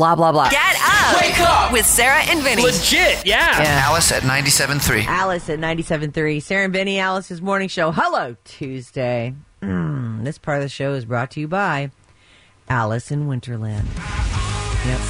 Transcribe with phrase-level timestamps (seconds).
[0.00, 0.48] Blah, blah, blah.
[0.48, 1.20] Get up!
[1.20, 1.72] Wake up!
[1.74, 2.62] With Sarah and Vinny.
[2.62, 3.82] Legit, yeah.
[3.84, 5.04] Alice at 97.3.
[5.04, 6.42] Alice at 97.3.
[6.42, 7.92] Sarah and Vinny, Alice's morning show.
[7.92, 9.34] Hello, Tuesday.
[9.60, 11.90] Mm, this part of the show is brought to you by
[12.70, 13.84] Alice in Winterland.
[14.86, 15.00] Yep.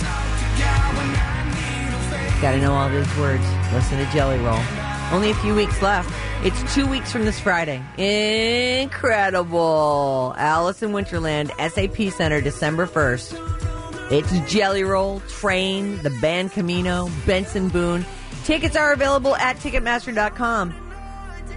[2.42, 3.44] Got to know all these words.
[3.72, 4.58] Listen to Jelly Roll.
[5.12, 6.12] Only a few weeks left.
[6.44, 7.80] It's two weeks from this Friday.
[8.82, 10.34] Incredible.
[10.36, 13.69] Alice in Winterland, SAP Center, December 1st.
[14.10, 18.04] It's Jelly Roll, Train, the band Camino, Benson Boone.
[18.42, 20.74] Tickets are available at Ticketmaster.com.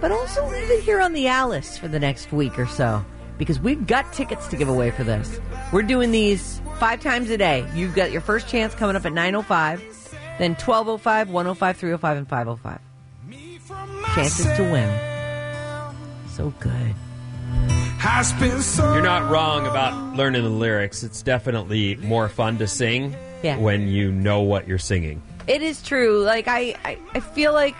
[0.00, 3.04] But also leave it here on the Alice for the next week or so.
[3.38, 5.40] Because we've got tickets to give away for this.
[5.72, 7.66] We're doing these five times a day.
[7.74, 9.80] You've got your first chance coming up at 9.05,
[10.38, 12.80] then 12.05, 105, 305, and 505.
[14.14, 15.00] Chances to win.
[16.28, 16.94] So good.
[18.04, 21.02] You're not wrong about learning the lyrics.
[21.02, 23.56] It's definitely more fun to sing Yeah.
[23.56, 25.22] when you know what you're singing.
[25.46, 26.22] It is true.
[26.22, 27.74] Like I, I, I feel like,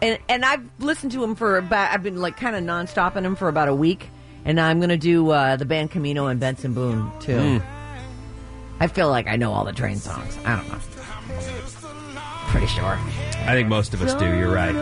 [0.00, 1.92] and and I've listened to him for about.
[1.92, 4.08] I've been like kind of nonstop in him for about a week,
[4.44, 7.62] and now I'm going to do uh, the band Camino and Benson Boone too.
[8.80, 10.36] I feel like I know all the train songs.
[10.44, 10.78] I don't know.
[12.48, 12.98] Pretty sure.
[13.46, 14.26] I think most of us do.
[14.26, 14.74] You're right.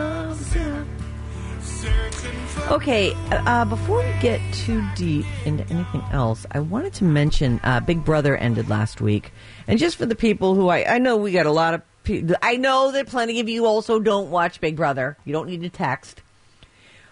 [2.69, 7.79] Okay, uh, before we get too deep into anything else, I wanted to mention uh,
[7.79, 9.31] Big Brother ended last week,
[9.67, 12.35] and just for the people who I, I know we got a lot of people.
[12.41, 15.17] I know that plenty of you also don't watch Big Brother.
[15.25, 16.21] You don't need to text,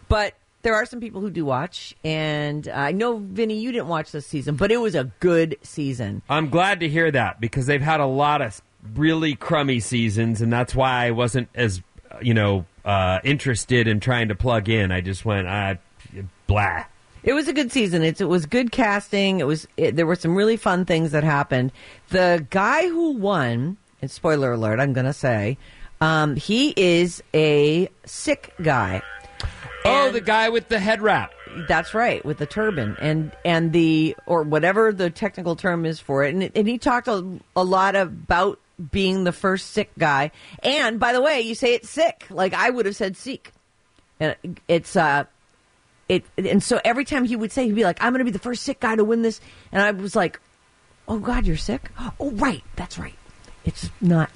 [0.07, 4.11] but there are some people who do watch, and I know Vinny, you didn't watch
[4.11, 6.21] this season, but it was a good season.
[6.29, 8.61] I'm glad to hear that because they've had a lot of
[8.95, 11.81] really crummy seasons, and that's why I wasn't as
[12.21, 14.91] you know uh, interested in trying to plug in.
[14.91, 15.75] I just went, uh,
[16.47, 16.85] blah.
[17.23, 18.01] It was a good season.
[18.01, 19.39] It's, it was good casting.
[19.39, 21.71] It was it, there were some really fun things that happened.
[22.09, 25.57] The guy who won, and spoiler alert, I'm going to say,
[25.99, 29.01] um, he is a Sikh guy.
[29.83, 31.31] Oh, And- the guy with the head wrap.
[31.67, 36.23] That's right, with the turban and and the or whatever the technical term is for
[36.23, 36.35] it.
[36.35, 38.59] And and he talked a, a lot about
[38.91, 40.31] being the first Sikh guy.
[40.63, 43.51] And by the way, you say it's sick, like I would have said seek.
[44.19, 44.35] And
[44.67, 45.25] it's uh
[46.07, 48.31] it and so every time he would say he'd be like I'm going to be
[48.31, 49.39] the first Sikh guy to win this
[49.71, 50.39] and I was like,
[51.07, 53.15] "Oh god, you're sick?" Oh right, that's right.
[53.65, 54.29] It's not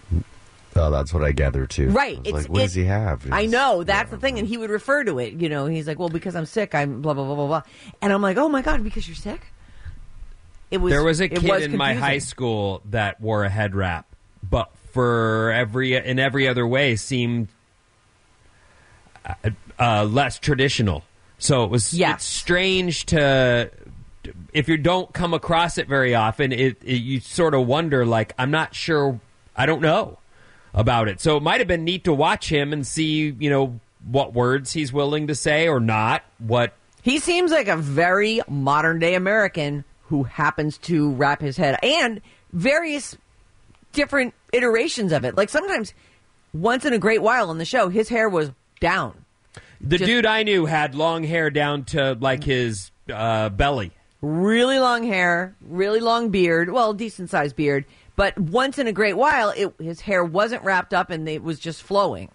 [0.75, 1.90] Oh, that's what I gather too.
[1.90, 2.18] Right.
[2.18, 3.31] I was It's, like, what does he have?
[3.31, 3.84] I know.
[3.84, 4.40] That's the thing.
[4.40, 5.34] And he would refer to it.
[5.34, 7.62] You know, he's like, well, because I'm Sikh, I'm blah, blah, blah, blah, blah.
[8.02, 9.42] And I'm like, oh my God, because you're sick?
[10.72, 10.92] It was.
[10.92, 14.08] there was a kid was in my high school that wore a head wrap,
[14.48, 17.48] but for every in every other way seemed
[19.26, 19.50] uh,
[19.80, 21.04] uh, less traditional.
[21.40, 22.16] So it was Yes.
[22.18, 23.72] it's strange to
[24.54, 26.52] if you don't come across it very often.
[26.52, 29.20] It, it you sort of wonder like I'm not sure.
[29.56, 30.20] I don't know
[30.74, 31.22] about it.
[31.22, 34.74] So it might have been neat to watch him and see you know what words
[34.74, 36.24] he's willing to say or not.
[36.38, 41.80] What He seems like a very modern day American who happens to wrap his head
[41.81, 42.22] and
[42.52, 43.18] various
[43.94, 45.36] different iterations of it.
[45.38, 45.94] Like sometimes,
[46.54, 49.13] once in a great while on the show, his hair was down.
[49.80, 53.92] the Just- dude I knew had long hair down to like his uh, belly.
[54.22, 57.86] really long hair, really long beard, well, decent sized beard,
[58.16, 61.60] but once in a great while, it, his hair wasn't wrapped up and it was
[61.60, 62.30] just flowing.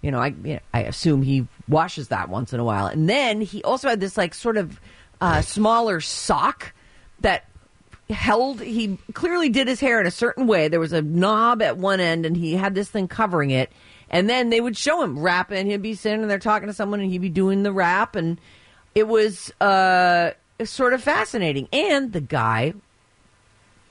[0.00, 3.08] You know, I you know, I assume he washes that once in a while, and
[3.08, 4.78] then he also had this like sort of
[5.20, 6.72] uh, smaller sock
[7.20, 7.44] that
[8.10, 8.60] held.
[8.60, 10.68] He clearly did his hair in a certain way.
[10.68, 13.70] There was a knob at one end, and he had this thing covering it.
[14.10, 15.66] And then they would show him wrapping.
[15.66, 18.38] He'd be sitting there talking to someone, and he'd be doing the wrap, and
[18.94, 20.30] it was uh,
[20.64, 21.68] sort of fascinating.
[21.72, 22.74] And the guy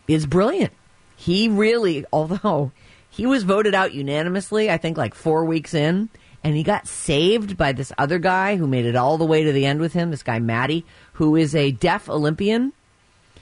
[0.07, 0.73] is brilliant.
[1.15, 2.71] he really, although
[3.09, 6.09] he was voted out unanimously, I think like four weeks in,
[6.43, 9.51] and he got saved by this other guy who made it all the way to
[9.51, 12.73] the end with him, this guy Maddie, who is a deaf Olympian.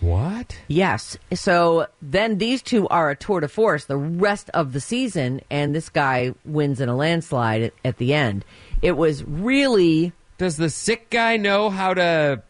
[0.01, 0.57] What?
[0.67, 1.15] Yes.
[1.33, 5.75] So then these two are a tour de force the rest of the season, and
[5.75, 8.43] this guy wins in a landslide at, at the end.
[8.81, 12.41] It was really Does the Sikh guy know how to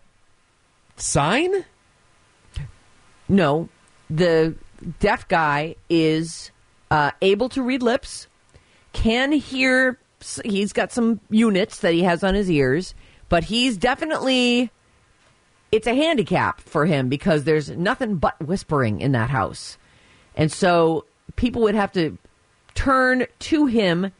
[0.95, 1.65] sign?
[3.27, 3.69] no.
[4.09, 4.56] The
[5.00, 6.51] deaf guy is
[6.89, 8.27] uh, able to read lips,
[8.94, 9.98] can hear.
[10.44, 12.94] He's got some units that he has on his ears,
[13.27, 14.71] but he's definitely.
[15.71, 19.77] It's a handicap for him because there's nothing but whispering in that house.
[20.35, 22.18] And so people would have to
[22.75, 24.12] turn to him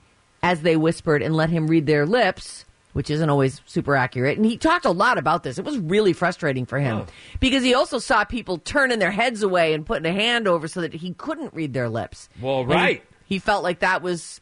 [0.44, 4.38] as they whispered and let him read their lips, which isn't always super accurate.
[4.38, 5.58] And he talked a lot about this.
[5.58, 7.08] It was really frustrating for him oh.
[7.40, 10.82] because he also saw people turning their heads away and putting a hand over so
[10.82, 12.30] that he couldn't read their lips.
[12.40, 13.04] Well, And he- right.
[13.26, 14.42] he felt like that was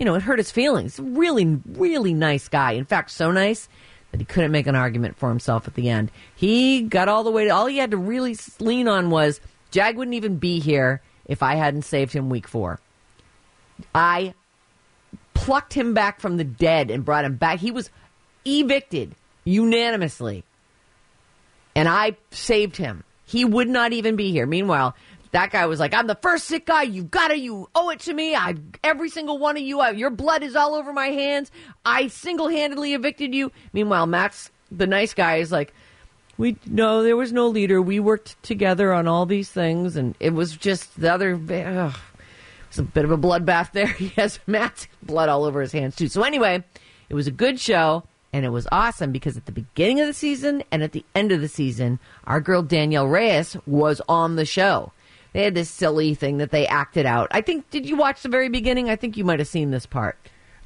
[0.00, 0.98] you know, it hurt his feelings.
[0.98, 2.72] Really, really nice guy.
[2.72, 3.68] In fact, so nice
[4.10, 6.10] that he couldn't make an argument for himself at the end.
[6.34, 9.40] He got all the way to all he had to really lean on was
[9.70, 12.80] Jag wouldn't even be here if I hadn't saved him week four.
[13.94, 14.34] I
[15.34, 17.60] plucked him back from the dead and brought him back.
[17.60, 17.90] He was
[18.44, 19.14] evicted
[19.44, 20.44] unanimously
[21.74, 23.04] and I saved him.
[23.24, 24.44] He would not even be here.
[24.44, 24.96] Meanwhile,
[25.32, 26.82] that guy was like, "I'm the first Sikh guy.
[26.82, 28.34] You gotta, you owe it to me.
[28.34, 31.50] I, every single one of you, I, your blood is all over my hands.
[31.84, 35.72] I single-handedly evicted you." Meanwhile, Matt's the nice guy is like,
[36.36, 37.80] "We no, there was no leader.
[37.80, 41.96] We worked together on all these things, and it was just the other." Ugh,
[42.68, 43.86] it's a bit of a bloodbath there.
[43.98, 46.08] He has Matt's blood all over his hands too.
[46.08, 46.64] So anyway,
[47.08, 50.14] it was a good show and it was awesome because at the beginning of the
[50.14, 54.44] season and at the end of the season, our girl Danielle Reyes was on the
[54.44, 54.92] show.
[55.32, 57.28] They had this silly thing that they acted out.
[57.30, 58.90] I think did you watch the very beginning?
[58.90, 60.16] I think you might have seen this part.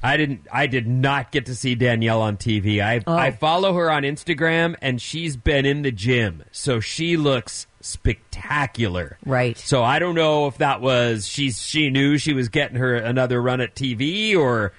[0.03, 0.47] I didn't.
[0.51, 2.79] I did not get to see Danielle on TV.
[2.79, 3.15] I Oh.
[3.15, 9.17] I follow her on Instagram, and she's been in the gym, so she looks spectacular.
[9.25, 9.57] Right.
[9.57, 13.41] So I don't know if that was she's she knew she was getting her another
[13.41, 14.73] run at TV or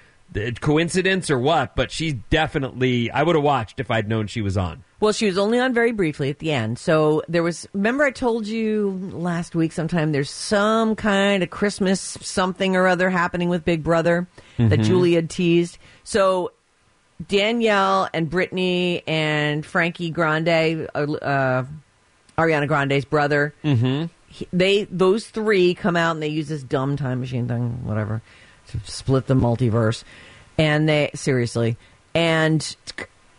[0.61, 3.11] coincidence or what, but she's definitely.
[3.11, 4.85] I would have watched if I'd known she was on.
[4.99, 6.79] Well, she was only on very briefly at the end.
[6.79, 12.01] So there was, remember I told you last week sometime there's some kind of Christmas
[12.01, 14.27] something or other happening with Big Brother
[14.57, 15.77] that Julie had teased.
[16.03, 16.53] So
[17.29, 21.65] Danielle and Britney and Frankie Grande, uh, uh,
[22.39, 24.07] Ariana Grande's brother, mm-hmm.
[24.53, 28.23] they, those three come out and they use this dumb time machine thing, whatever,
[28.85, 30.05] split the multiverse.
[30.59, 31.77] And they, seriously.
[32.15, 32.77] And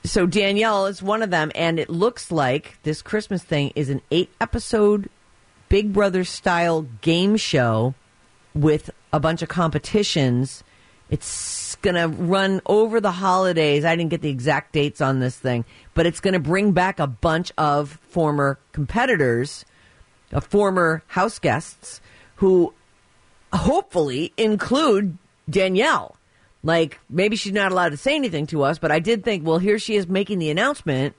[0.03, 4.01] so Danielle is one of them, and it looks like this Christmas thing is an
[4.11, 5.09] eight episode
[5.69, 7.93] Big Brother style game show
[8.53, 10.63] with a bunch of competitions.
[11.09, 13.85] It's going to run over the holidays.
[13.85, 16.99] I didn't get the exact dates on this thing, but it's going to bring back
[16.99, 19.65] a bunch of former competitors,
[20.31, 22.01] uh, former house guests
[22.35, 22.73] who
[23.53, 25.17] hopefully include
[25.49, 26.15] Danielle.
[26.63, 29.59] Like maybe she's not allowed to say anything to us, but I did think, well,
[29.59, 31.15] here she is making the announcement.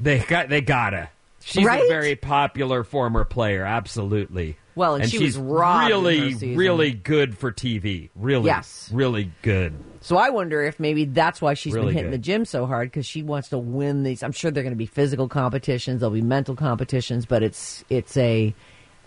[0.00, 0.48] They got.
[0.48, 1.10] They gotta.
[1.42, 1.82] She's Right?
[1.84, 3.64] a very popular former player.
[3.64, 4.56] Absolutely.
[4.74, 8.08] Well, and she was she's really, really good for TV.
[8.14, 8.88] Really, Yes.
[8.92, 9.74] really good.
[10.00, 12.20] So I wonder if maybe that's why she's Really been hitting good.
[12.20, 14.22] the gym so hard because she wants to win these.
[14.22, 18.16] I'm sure they're going to be physical competitions, there'll be mental competitions, but it's it's
[18.16, 18.54] a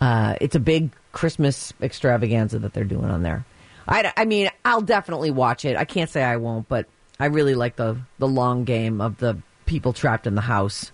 [0.02, 3.46] uh, it's a big Christmas extravaganza that they're doing on there.
[3.88, 5.76] I, I mean, I'll definitely watch it.
[5.76, 6.88] I can't say I won't, but
[7.20, 10.92] I really like the the long game of the people trapped in the house.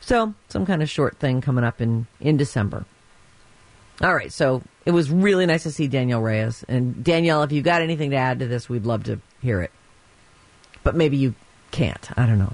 [0.00, 2.84] So some kind of short thing coming up in in December.
[4.02, 6.64] All right, so it was really nice to see Danielle Reyes.
[6.68, 9.70] And Danielle, if you've got anything to add to this, we'd love to hear it.
[10.82, 11.34] But maybe you
[11.70, 12.10] can't.
[12.16, 12.52] I don't know.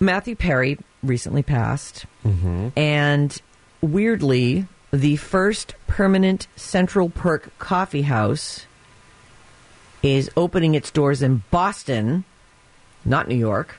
[0.00, 2.06] Matthew Perry recently passed.
[2.74, 3.40] And
[3.84, 8.66] weirdly, the first permanent Central Perk coffee house
[10.02, 12.24] is opening its doors in Boston,
[13.04, 13.76] not New York,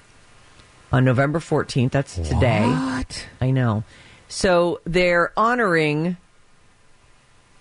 [0.91, 1.91] on November 14th.
[1.91, 2.65] That's today.
[2.65, 3.27] What?
[3.41, 3.83] I know.
[4.27, 6.17] So they're honoring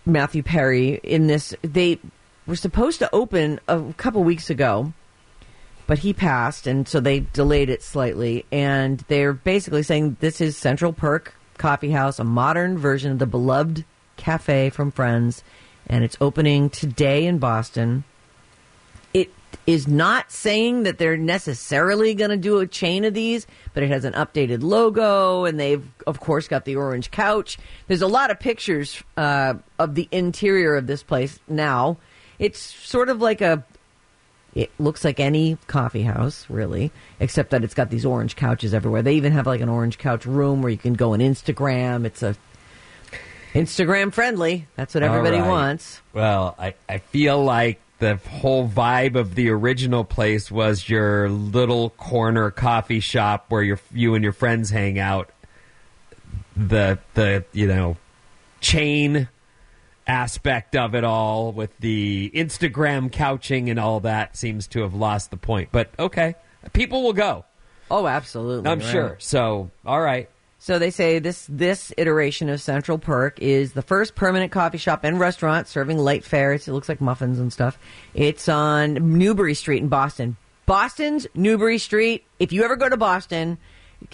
[0.06, 1.54] Matthew Perry in this.
[1.62, 1.98] They
[2.46, 4.92] were supposed to open a couple weeks ago,
[5.86, 8.46] but he passed, and so they delayed it slightly.
[8.50, 13.26] And they're basically saying this is Central Perk Coffee House, a modern version of the
[13.26, 13.84] beloved
[14.16, 15.42] cafe from Friends,
[15.86, 18.04] and it's opening today in Boston.
[19.12, 19.30] It
[19.66, 23.88] is not saying that they're necessarily going to do a chain of these, but it
[23.88, 27.58] has an updated logo, and they've, of course, got the orange couch.
[27.86, 31.98] There's a lot of pictures uh, of the interior of this place now.
[32.38, 33.64] It's sort of like a.
[34.54, 39.02] It looks like any coffee house, really, except that it's got these orange couches everywhere.
[39.02, 42.04] They even have like an orange couch room where you can go on Instagram.
[42.04, 42.36] It's a
[43.52, 44.66] Instagram friendly.
[44.76, 45.48] That's what everybody right.
[45.48, 46.00] wants.
[46.12, 51.90] Well, I, I feel like the whole vibe of the original place was your little
[51.90, 55.30] corner coffee shop where your you and your friends hang out.
[56.56, 57.96] The the you know
[58.60, 59.28] chain
[60.06, 65.30] aspect of it all with the Instagram couching and all that seems to have lost
[65.30, 65.70] the point.
[65.72, 66.34] But okay,
[66.72, 67.44] people will go.
[67.90, 68.70] Oh, absolutely.
[68.70, 68.88] I'm right.
[68.88, 69.16] sure.
[69.20, 70.28] So, all right.
[70.58, 75.04] So they say this this iteration of Central Perk is the first permanent coffee shop
[75.04, 76.66] and restaurant serving light fares.
[76.66, 77.78] It looks like muffins and stuff.
[78.14, 80.38] It's on Newbury Street in Boston.
[80.64, 82.24] Boston's Newbury Street.
[82.38, 83.58] If you ever go to Boston,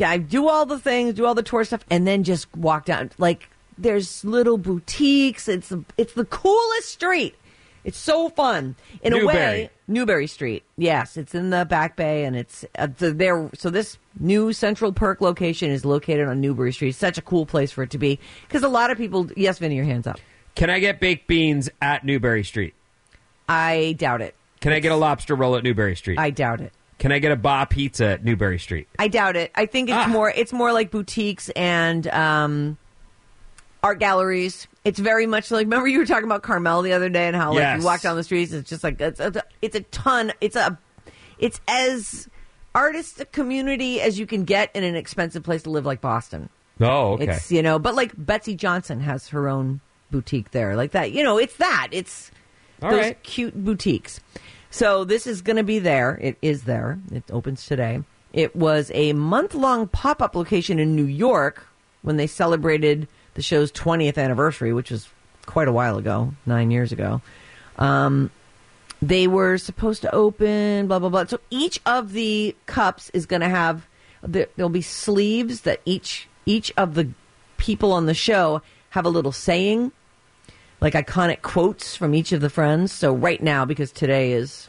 [0.00, 3.12] I do all the things, do all the tour stuff, and then just walk down.
[3.16, 3.48] Like
[3.80, 5.48] there's little boutiques.
[5.48, 7.34] It's it's the coolest street.
[7.82, 9.70] It's so fun in a way.
[9.88, 10.64] Newbury Street.
[10.76, 13.50] Yes, it's in the Back Bay, and it's uh, the, there.
[13.54, 16.92] So this new Central Perk location is located on Newbury Street.
[16.92, 19.30] Such a cool place for it to be because a lot of people.
[19.34, 20.20] Yes, Vinny, your hands up.
[20.54, 22.74] Can I get baked beans at Newbury Street?
[23.48, 24.34] I doubt it.
[24.60, 26.18] Can I get a lobster roll at Newbury Street?
[26.18, 26.72] I doubt it.
[26.98, 28.86] Can I get a ba pizza at Newbury Street?
[28.98, 29.50] I doubt it.
[29.54, 30.06] I think it's Ah.
[30.08, 30.30] more.
[30.30, 32.76] It's more like boutiques and um,
[33.82, 34.66] art galleries.
[34.84, 35.64] It's very much like.
[35.66, 37.80] Remember you were talking about Carmel the other day and how like Yes.
[37.80, 38.52] you walk down the streets.
[38.52, 40.32] It's just like it's a, it's a ton.
[40.40, 40.78] It's a
[41.38, 42.28] it's as
[42.74, 46.48] artist community as you can get in an expensive place to live like Boston.
[46.80, 47.24] Oh, okay.
[47.28, 51.12] It's you know, but like Betsey Johnson has her own boutique there, like that.
[51.12, 51.88] You know, it's that.
[51.92, 52.30] It's
[52.82, 53.22] All those right.
[53.22, 54.20] cute boutiques.
[54.70, 56.16] So this is going to be there.
[56.22, 56.98] It is there.
[57.12, 58.02] It opens today.
[58.32, 61.66] It was a month long pop up location in New York
[62.02, 65.08] when they celebrated the show's 20th anniversary, which was
[65.46, 67.20] quite a while ago, nine years ago.
[67.78, 68.30] Um,
[69.02, 71.26] they were supposed to open, blah, blah, blah.
[71.26, 73.86] So each of the cups is going to have,
[74.22, 77.10] there, there'll be sleeves that each, each of the
[77.56, 79.92] people on the show have a little saying,
[80.80, 82.92] like iconic quotes from each of the friends.
[82.92, 84.68] So right now, because today is,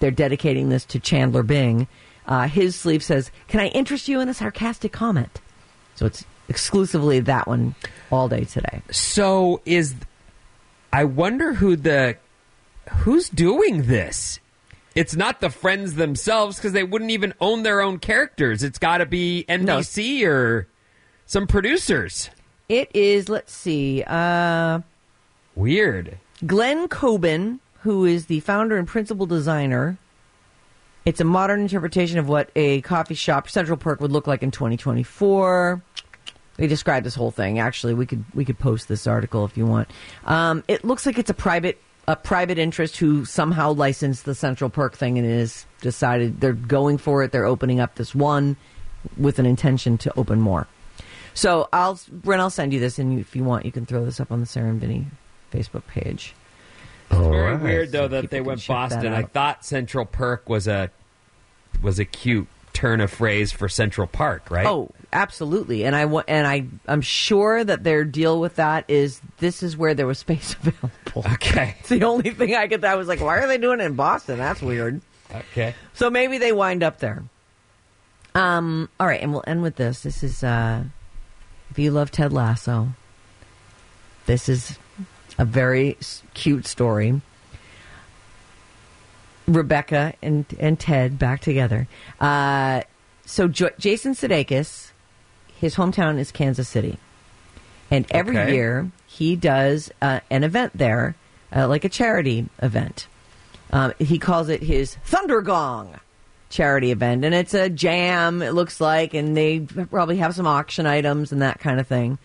[0.00, 1.86] they're dedicating this to Chandler Bing,
[2.26, 5.40] uh, his sleeve says, Can I interest you in a sarcastic comment?
[5.94, 7.74] So it's exclusively that one
[8.10, 8.82] all day today.
[8.90, 9.94] So is
[10.92, 12.16] I wonder who the
[12.90, 14.40] who's doing this?
[14.94, 18.62] It's not the friends themselves because they wouldn't even own their own characters.
[18.62, 20.68] It's got to be NBC or
[21.26, 22.30] some producers.
[22.68, 24.80] It is, let's see, uh,
[25.56, 26.18] Weird.
[26.44, 29.96] Glenn Coben, who is the founder and principal designer.
[31.06, 34.50] It's a modern interpretation of what a coffee shop, Central Perk would look like in
[34.50, 35.82] 2024.
[36.56, 37.58] They describe this whole thing.
[37.58, 39.90] Actually, we could we could post this article if you want.
[40.24, 44.70] Um, it looks like it's a private a private interest who somehow licensed the Central
[44.70, 47.32] Perk thing and is decided they're going for it.
[47.32, 48.56] They're opening up this one
[49.16, 50.66] with an intention to open more.
[51.34, 54.20] So I'll Brent, I'll send you this, and if you want, you can throw this
[54.20, 55.06] up on the Sarah and Vinny
[55.52, 56.34] Facebook page.
[57.10, 57.62] All Very right.
[57.62, 59.12] weird though that they went Boston.
[59.12, 60.90] I thought Central Perk was a
[61.82, 64.66] was a cute turn of phrase for Central Park, right?
[64.66, 65.84] Oh, absolutely.
[65.84, 69.94] And I and I I'm sure that their deal with that is this is where
[69.94, 71.24] there was space available.
[71.34, 72.84] okay, It's the only thing I could.
[72.84, 74.38] I was like, why are they doing it in Boston?
[74.38, 75.00] That's weird.
[75.34, 75.74] okay.
[75.94, 77.24] So maybe they wind up there.
[78.34, 78.88] Um.
[79.00, 80.02] All right, and we'll end with this.
[80.02, 80.84] This is uh,
[81.70, 82.88] if you love Ted Lasso,
[84.26, 84.78] this is
[85.38, 85.96] a very
[86.34, 87.20] cute story.
[89.48, 91.86] Rebecca and and Ted back together.
[92.20, 92.82] Uh,
[93.24, 94.90] so jo- Jason Sudeikis,
[95.60, 96.98] his hometown is Kansas City,
[97.90, 98.52] and every Okay.
[98.54, 101.14] year he does uh, an event there,
[101.54, 103.06] uh, like a charity event.
[103.72, 105.98] Um, he calls it his Thundergong
[106.50, 108.42] charity event, and it's a jam.
[108.42, 112.18] It looks like, and they probably have some auction items and that kind of thing.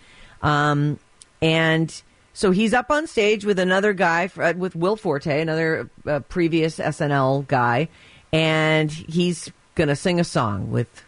[0.43, 0.99] Um,
[1.41, 1.91] and
[2.33, 6.77] so he's up on stage with another guy, uh, with Will Forte, another uh, previous
[6.79, 7.87] SNL guy,
[8.31, 11.03] and he's gonna sing a song with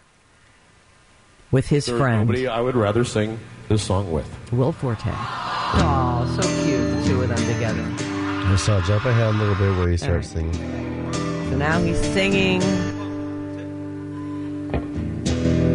[1.54, 4.28] with his There's friend nobody I would rather sing this song with.
[4.52, 5.04] Will Forte.
[5.06, 8.50] Oh, so cute, the two of them together.
[8.50, 10.52] Just uh, jump ahead a little bit where he starts right.
[10.54, 11.14] singing.
[11.14, 12.60] So now he's singing.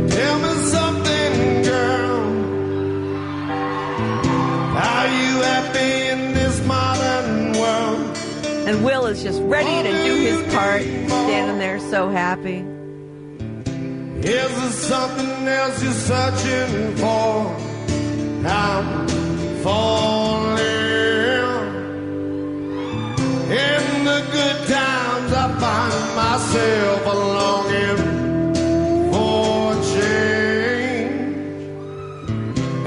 [0.09, 2.19] Tell me something, girl.
[4.77, 8.17] Are you happy in this modern world?
[8.69, 12.65] And Will is just ready to do his part, standing there so happy.
[14.21, 17.55] Is there something else you're searching for?
[18.45, 19.07] I'm
[19.63, 20.59] falling.
[23.49, 28.01] In the good times, I find myself longing
[29.13, 31.37] for change.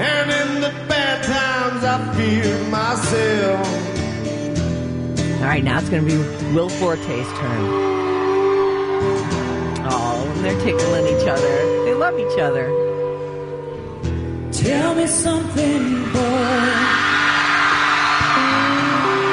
[0.00, 3.66] And in the bad times, I fear myself.
[5.40, 7.06] All right, now it's going to be Will Forte's
[7.38, 8.01] turn.
[10.42, 11.84] And they're tickling each other.
[11.84, 12.66] They love each other.
[14.50, 16.18] Tell me something, boy.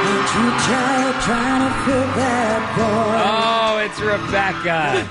[0.05, 3.17] Aren't you tired trying to fill that boy?
[3.25, 5.07] Oh, it's Rebecca.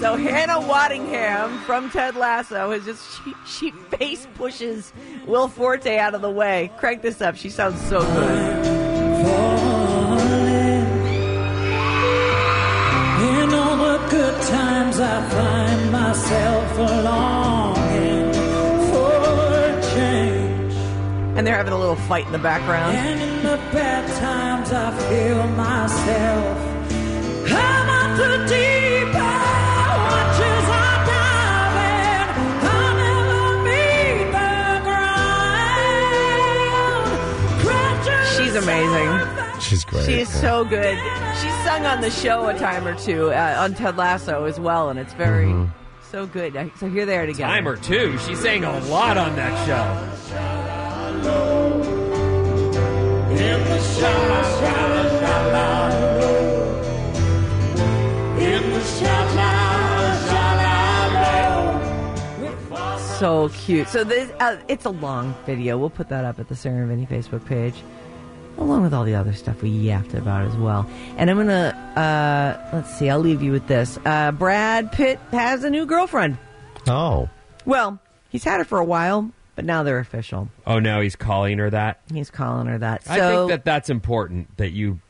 [0.00, 4.92] So Hannah Waddingham from Ted Lasso is just she, she face pushes
[5.26, 6.70] Will Forte out of the way.
[6.78, 7.34] Crank this up.
[7.34, 8.63] She sounds so good.
[14.94, 18.32] Times, I find myself longing
[18.90, 20.74] for change.
[21.36, 22.96] And they're having a little fight in the background.
[22.96, 26.58] And in the bad times, I feel myself.
[27.50, 29.20] I'm the deep oh,
[30.10, 32.26] watches I dive in.
[32.62, 32.72] I
[33.02, 34.54] never meet the
[37.64, 38.36] ground.
[38.36, 39.33] She's amazing.
[39.68, 40.04] She's great.
[40.04, 40.40] She is yeah.
[40.40, 40.98] so good.
[41.40, 44.90] She's sung on the show a time or two uh, on Ted Lasso as well,
[44.90, 45.54] and it's very
[46.10, 46.56] so good.
[46.56, 47.52] Uh, So here they are together.
[47.52, 48.18] Time or two.
[48.18, 50.14] She sang a lot on that show.
[63.18, 63.88] So cute.
[63.88, 65.78] So this, uh, it's a long video.
[65.78, 67.74] We'll put that up at the Sarah and Vinny Facebook page,
[68.58, 70.88] along with all the other stuff we yapped about as well.
[71.16, 73.10] And I'm gonna uh, let's see.
[73.10, 73.98] I'll leave you with this.
[74.04, 76.38] Uh, Brad Pitt has a new girlfriend.
[76.86, 77.28] Oh.
[77.64, 77.98] Well,
[78.30, 80.48] he's had her for a while, but now they're official.
[80.66, 82.00] Oh, now he's calling her that.
[82.12, 83.04] He's calling her that.
[83.04, 85.00] So I think that that's important that you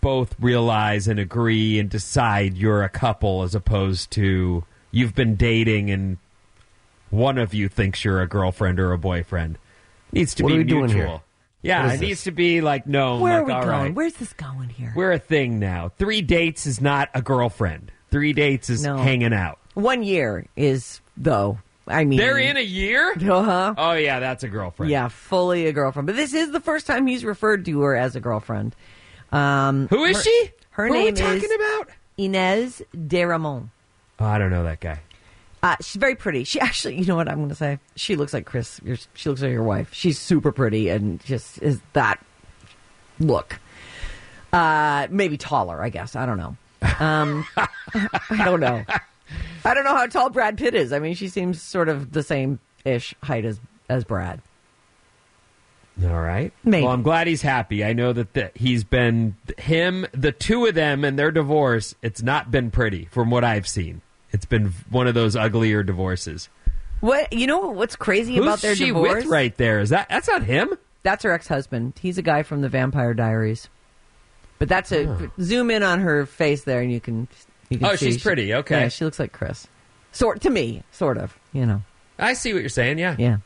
[0.00, 5.90] both realize and agree and decide you're a couple as opposed to you've been dating
[5.90, 6.18] and
[7.10, 9.56] one of you thinks you're a girlfriend or a boyfriend.
[10.12, 11.22] Needs to What be are we doing mutual.
[11.64, 13.18] Yeah, it it is needs to be like no.
[13.20, 13.68] where like, are we going?
[13.68, 14.92] right, Where's this going here?
[14.94, 15.90] We're a thing now.
[15.98, 17.90] Three dates is not a girlfriend.
[18.10, 18.96] Three dates is No.
[18.96, 19.58] hanging out.
[19.74, 21.58] One year is though.
[21.88, 23.12] I mean, They're in a year.
[23.12, 23.74] Uh huh.
[23.76, 24.90] Oh yeah, that's a girlfriend.
[24.90, 26.06] Yeah, fully a girlfriend.
[26.06, 28.74] But this is the first time he's referred to her as a girlfriend.
[29.32, 30.50] Um, Who is her- she?
[30.70, 31.88] Her Who are we name talking is about?
[32.18, 33.70] Ines de Ramon.
[34.20, 35.00] Oh, I don't know that guy.
[35.64, 36.44] Uh, she's very pretty.
[36.44, 37.78] She actually, you know what I'm going to say?
[37.96, 38.82] She looks like Chris.
[38.84, 39.94] Your, she looks like your wife.
[39.94, 42.22] She's super pretty and just is that
[43.18, 43.58] look.
[44.52, 46.16] Uh, maybe taller, I guess.
[46.16, 46.56] I don't know.
[47.00, 48.84] Um, I don't know.
[49.64, 50.92] I don't know how tall Brad Pitt is.
[50.92, 54.42] I mean, she seems sort of the same ish height as as Brad.
[56.02, 56.52] All right.
[56.62, 56.84] Maybe.
[56.84, 57.82] Well, I'm glad he's happy.
[57.82, 61.94] I know that the, he's been him, the two of them, and their divorce.
[62.02, 64.02] It's not been pretty from what I've seen.
[64.34, 66.48] It's been one of those uglier divorces.
[67.00, 67.68] What you know?
[67.68, 69.24] What's crazy Who's about their she divorce?
[69.24, 69.78] with right there?
[69.78, 70.76] Is that that's not him?
[71.04, 71.92] That's her ex-husband.
[72.02, 73.68] He's a guy from the Vampire Diaries.
[74.58, 77.28] But that's a zoom in on her face there, and you can
[77.68, 78.52] you can Oh, see she's pretty.
[78.54, 78.80] Okay.
[78.80, 79.66] yeah, she looks like Chris.
[80.12, 81.38] Sort to me, sort of.
[81.52, 81.82] You know,
[82.18, 82.98] I see what you're saying.
[82.98, 83.14] Yeah.
[83.18, 83.36] yeah.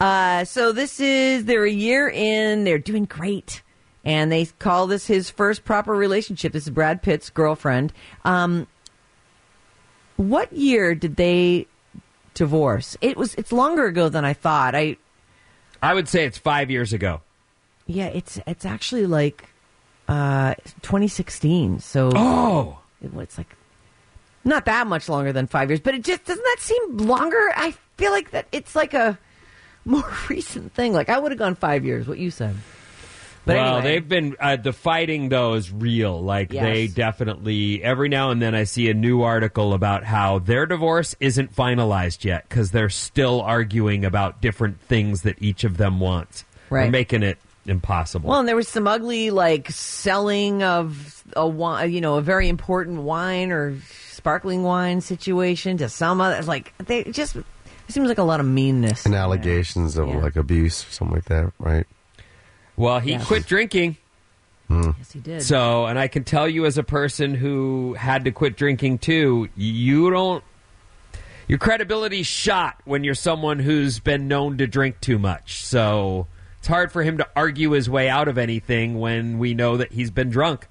[0.00, 2.64] Uh, so this is they're a year in.
[2.64, 3.62] They're doing great,
[4.04, 6.52] and they call this his first proper relationship.
[6.52, 7.92] This is Brad Pitt's girlfriend.
[8.24, 8.66] Um,
[10.20, 11.66] what year did they
[12.34, 12.96] divorce?
[13.00, 13.34] It was.
[13.36, 14.74] It's longer ago than I thought.
[14.74, 14.96] I
[15.82, 17.20] I would say it's five years ago.
[17.86, 19.48] Yeah, it's it's actually like
[20.08, 21.80] uh 2016.
[21.80, 23.54] So Oh, it- it's like
[24.44, 27.52] not that much longer than 5 years, but it just doesn't that seem longer?
[27.56, 29.18] I feel like that it's like a
[29.84, 30.92] more recent thing.
[30.94, 32.56] Like I would have gone 5 years what you said.
[33.46, 36.22] But well, anyway, they've been uh, the fighting though is real.
[36.22, 36.62] Like Yes.
[36.62, 41.16] they definitely every now and then I see a new article about how their divorce
[41.20, 46.44] isn't finalized yet because they're still arguing about different things that each of them wants.
[46.68, 46.90] They're Right.
[46.90, 48.28] making it impossible.
[48.30, 52.48] well, and there was some ugly like selling of a wine, you know, a very
[52.48, 53.76] important wine or
[54.10, 57.44] sparkling wine situation to some other like they just it
[57.88, 59.06] seems like a lot of meanness.
[59.06, 60.18] And allegations of Yeah.
[60.18, 61.86] like abuse or something like that, right?
[62.80, 63.26] Well, he Yes.
[63.26, 63.96] quit drinking.
[64.68, 64.90] Hmm.
[64.98, 65.42] Yes, he did.
[65.42, 69.48] So, and I can tell you as a person who had to quit drinking too,
[69.56, 70.44] you don't.
[71.48, 75.64] Your credibility's shot when you're someone who's been known to drink too much.
[75.64, 76.28] So
[76.60, 79.90] it's hard for him to argue his way out of anything when we know that
[79.90, 80.68] he's been drunk.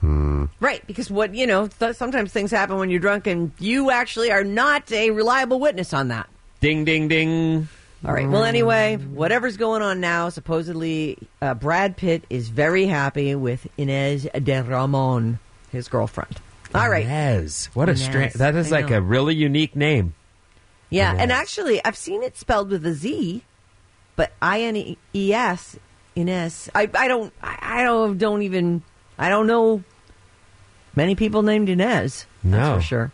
[0.00, 0.44] Hmm.
[0.60, 4.30] Right, because what you know, th- sometimes things happen when you're drunk, and you actually
[4.30, 6.28] are not a reliable witness on that.
[6.60, 7.68] Ding, ding, ding.
[8.04, 8.28] All right.
[8.28, 14.26] Well, anyway, whatever's going on now, supposedly uh, Brad Pitt is very happy with Ines
[14.42, 15.38] de Ramon,
[15.70, 16.36] his girlfriend.
[16.74, 17.04] All right.
[17.04, 17.68] Inez.
[17.74, 18.04] What a Inez.
[18.04, 18.32] strange.
[18.34, 18.96] That is I like know.
[18.98, 20.14] a really unique name.
[20.88, 23.44] Yeah, and actually, I've seen it spelled with a Z,
[24.16, 25.78] but I N E S
[26.16, 26.68] Inez.
[26.74, 28.82] I I don't I, don't don't even
[29.16, 29.84] I don't know
[30.96, 32.26] many people named Inez.
[32.42, 32.56] No.
[32.56, 33.12] That's for sure.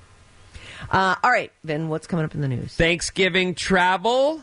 [0.91, 2.75] Uh, all right, then what's coming up in the news?
[2.77, 4.43] Thanksgiving travel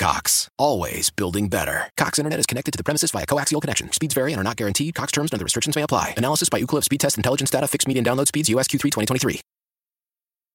[0.00, 1.90] Cox, always building better.
[1.98, 3.92] Cox Internet is connected to the premises via coaxial connection.
[3.92, 4.94] Speeds vary and are not guaranteed.
[4.94, 6.14] Cox terms and other restrictions may apply.
[6.16, 7.68] Analysis by Ookla Speed Test Intelligence Data.
[7.68, 8.48] Fixed median download speeds.
[8.48, 9.42] USQ3 2023.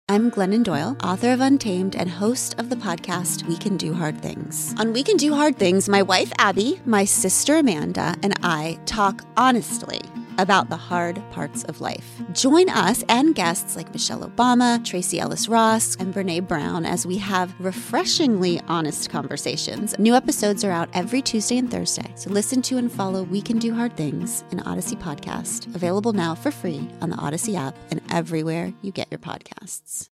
[0.10, 4.19] I'm Glennon Doyle, author of Untamed and host of the podcast We Can Do Hard
[4.19, 4.73] Things.
[4.79, 9.23] On We Can Do Hard Things, my wife Abby, my sister Amanda, and I talk
[9.38, 10.01] honestly
[10.38, 12.21] about the hard parts of life.
[12.34, 17.17] Join us and guests like Michelle Obama, Tracee Ellis Ross, and Brene Brown as we
[17.17, 19.98] have refreshingly honest conversations.
[20.00, 23.60] New episodes are out every Tuesday and Thursday, so listen to and follow We Can
[23.60, 28.02] Do Hard Things, an Odyssey podcast, available now for free on the Odyssey app and
[28.10, 30.10] everywhere you get your podcasts.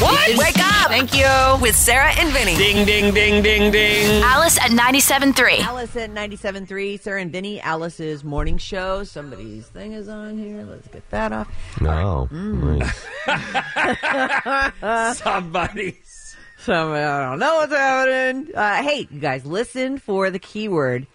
[0.00, 0.36] What?
[0.36, 0.88] Wake up!
[0.88, 1.26] Thank you.
[1.60, 2.56] With Sarah and Vinny.
[2.56, 4.22] Ding, ding, ding, ding, ding.
[4.22, 5.60] Alice at 97.3.
[5.60, 9.04] Alice at 97.3, Sarah and Vinny, Alice's morning show.
[9.04, 10.64] Somebody's thing is on here.
[10.64, 11.48] Let's get that off.
[11.80, 12.28] No.
[12.30, 12.78] Mm.
[13.26, 15.18] Nice.
[15.18, 16.36] Somebody's.
[16.58, 18.54] So I don't know what's happening.
[18.54, 21.06] Uh, hey, you guys, listen for the keyword.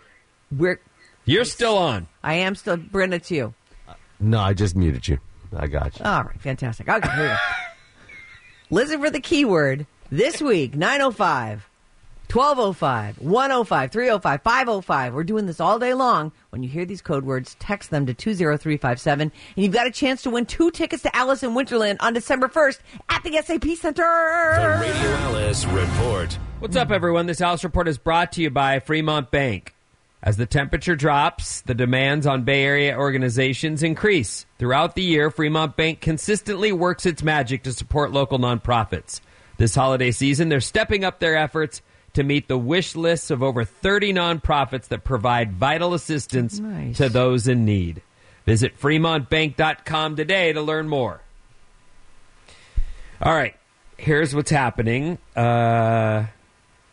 [0.55, 0.79] We're
[1.25, 2.07] You're still on.
[2.23, 3.53] I am still Brenda to you.
[4.19, 5.19] No, I just muted you.
[5.55, 6.05] I got you.
[6.05, 6.87] All right, fantastic.
[6.87, 7.35] Okay, here we go.
[8.69, 11.67] Listen for the keyword this week 905,
[12.33, 15.13] 1205, 105, 305, 505.
[15.13, 16.31] We're doing this all day long.
[16.51, 20.21] When you hear these code words, text them to 20357, and you've got a chance
[20.21, 24.79] to win two tickets to Alice in Winterland on December 1st at the SAP Center.
[24.79, 26.33] Radio Alice Report.
[26.59, 27.25] What's up, everyone?
[27.25, 29.75] This Alice Report is brought to you by Fremont Bank.
[30.23, 34.45] As the temperature drops, the demands on Bay Area organizations increase.
[34.57, 39.19] Throughout the year, Fremont Bank consistently works its magic to support local nonprofits.
[39.57, 41.81] This holiday season, they're stepping up their efforts
[42.13, 46.97] to meet the wish lists of over 30 nonprofits that provide vital assistance Nice.
[46.97, 48.01] to those in need.
[48.45, 51.21] Visit fremontbank.com today to learn more.
[53.21, 53.55] All right,
[53.97, 55.19] here's what's happening.
[55.35, 56.25] Uh,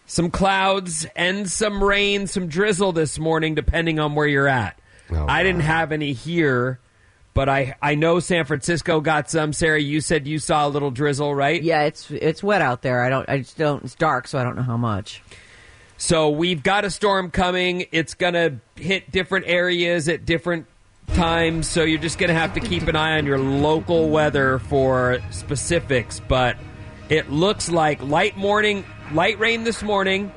[0.07, 4.79] some clouds and some rain, some drizzle this morning, depending on where you're at.
[5.11, 6.79] Oh, I didn't have any here,
[7.39, 9.53] but I I know San Francisco got some.
[9.53, 11.63] Sarah, you said you saw a little drizzle, right?
[11.63, 13.05] Yeah, it's it's wet out there.
[13.05, 13.29] I don't.
[13.29, 13.85] I just don't.
[13.85, 15.23] It's dark, so I don't know how much.
[15.99, 17.87] So we've got a storm coming.
[17.93, 20.67] It's gonna hit different areas at different
[21.15, 21.69] times.
[21.69, 26.19] So you're just gonna have to keep an eye on your local weather for specifics.
[26.19, 26.57] But
[27.09, 30.33] it looks like light morning, light rain this morning.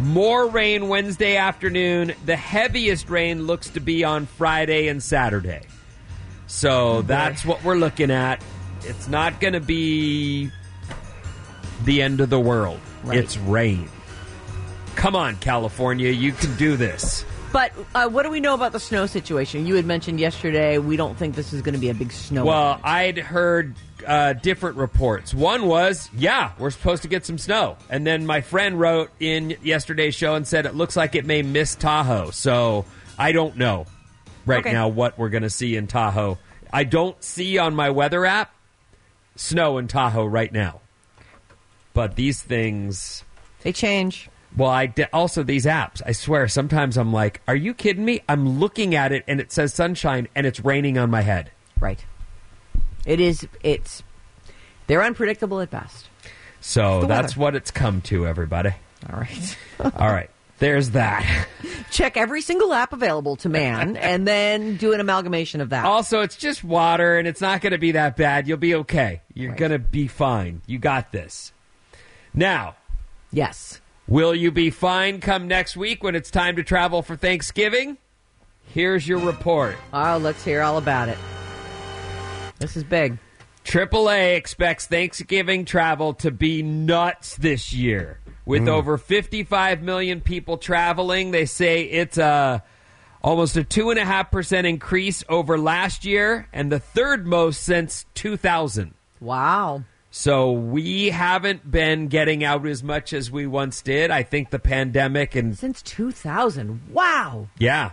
[0.00, 2.14] More rain Wednesday afternoon.
[2.24, 5.60] The heaviest rain looks to be on Friday and Saturday.
[6.46, 8.42] So that's what we're looking at.
[8.82, 10.50] It's not going to be
[11.84, 12.80] the end of the world.
[13.02, 13.18] Right.
[13.18, 13.88] It's rain.
[14.94, 17.24] Come on, California, you can do this.
[17.52, 19.66] But uh, what do we know about the snow situation?
[19.66, 22.44] You had mentioned yesterday we don't think this is going to be a big snow.
[22.44, 22.86] Well, event.
[22.86, 23.74] I'd heard
[24.06, 25.32] uh, different reports.
[25.32, 27.76] One was, yeah, we're supposed to get some snow.
[27.88, 31.42] And then my friend wrote in yesterday's show and said it looks like it may
[31.42, 32.30] miss Tahoe.
[32.30, 32.86] So
[33.18, 33.86] I don't know
[34.46, 34.72] right Okay.
[34.72, 36.38] now what we're going to see in Tahoe.
[36.72, 38.52] I don't see on my weather app
[39.36, 40.80] snow in Tahoe right now.
[41.92, 43.22] But these things.
[43.62, 44.28] they change.
[44.56, 46.00] Well, I d- also these apps.
[46.06, 49.50] I swear, sometimes I'm like, "Are you kidding me?" I'm looking at it and it
[49.52, 51.50] says sunshine and it's raining on my head.
[51.80, 52.04] Right.
[53.06, 53.46] It is.
[53.62, 54.02] It's.
[54.86, 56.08] They're unpredictable at best.
[56.60, 57.40] So that's weather.
[57.42, 58.70] what it's come to, everybody.
[59.12, 59.56] All right.
[59.96, 60.30] All right,
[60.64, 61.46] there's that.
[61.90, 65.84] Check every single app available to man, and then do an amalgamation of that.
[65.84, 68.48] Also, it's just water, and it's not going to be that bad.
[68.48, 69.20] You'll be okay.
[69.34, 69.58] You're Right.
[69.58, 70.62] going to be fine.
[70.66, 71.52] You got this.
[72.32, 72.76] Now,
[73.30, 73.82] yes.
[74.08, 77.98] will you be fine come next week when it's time to travel for Thanksgiving?
[78.66, 79.76] Here's your report.
[79.92, 81.18] Oh, let's hear all about it.
[82.58, 83.18] This is big.
[83.64, 88.18] AAA expects Thanksgiving travel to be nuts this year.
[88.46, 88.68] With Mm.
[88.68, 91.30] over 55 million people traveling.
[91.30, 92.62] They say it's a
[93.22, 97.62] almost a two and a half percent increase over last year, and the third most
[97.62, 98.92] since 2000.
[99.20, 99.84] Wow.
[100.10, 104.10] So we haven't been getting out as much as we once did.
[104.12, 106.82] I think the pandemic and Since 2000.
[106.92, 107.48] Wow.
[107.58, 107.90] yeah.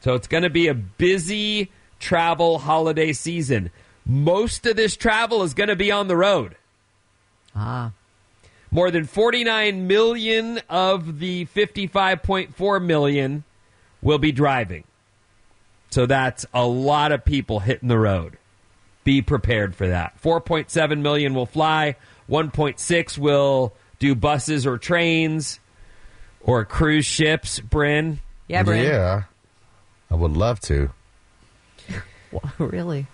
[0.00, 3.70] So it's going to be a busy travel holiday season.
[4.06, 6.56] Most of this travel is going to be on the road.
[7.54, 7.92] Ah.
[8.70, 13.44] More than 49 million of the 55.4 million
[14.00, 14.84] will be driving.
[15.90, 18.38] So that's a lot of people hitting the road.
[19.02, 20.20] Be prepared for that.
[20.22, 21.96] 4.7 million will fly,
[22.28, 25.58] 1.6 will do buses or trains
[26.40, 28.20] or cruise ships, Bryn.
[28.46, 28.84] Yeah, Bryn.
[28.84, 29.24] Yeah.
[30.10, 30.90] I would love to.
[32.58, 33.06] really?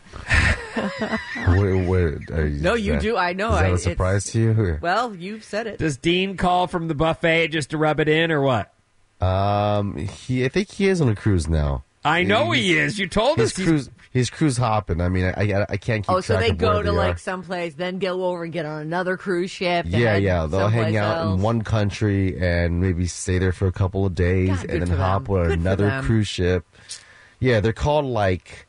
[0.77, 3.17] Wait, wait, are No, you that- do.
[3.17, 3.53] I know.
[3.55, 4.51] Is that I- a surprise to you?
[4.53, 5.79] Or- Well, you've said it.
[5.79, 8.73] Does Dean call from the buffet just to rub it in or what?
[9.21, 11.85] Um, he, I think he is on a cruise now.
[12.05, 12.99] I know he is.
[12.99, 13.91] You told His us he's- cruise.
[14.13, 15.03] He's cruise hopping.
[15.03, 16.11] I mean, I, I, I can't keep.
[16.11, 17.19] Oh, so track they of where go to they like are.
[17.19, 19.85] someplace, then go over and get on another cruise ship.
[19.87, 20.47] Yeah, yeah.
[20.47, 21.35] They'll hang out else.
[21.37, 24.97] in one country and maybe stay there for a couple of days, God, and then
[24.97, 25.35] hop them.
[25.37, 26.65] on Good another cruise ship.
[27.41, 28.66] Yeah, they're called like